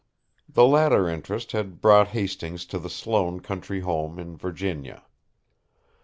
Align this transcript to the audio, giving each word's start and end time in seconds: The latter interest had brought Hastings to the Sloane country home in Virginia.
The 0.49 0.65
latter 0.65 1.07
interest 1.07 1.51
had 1.51 1.79
brought 1.79 2.07
Hastings 2.07 2.65
to 2.65 2.79
the 2.79 2.89
Sloane 2.89 3.39
country 3.39 3.81
home 3.81 4.17
in 4.17 4.35
Virginia. 4.35 5.03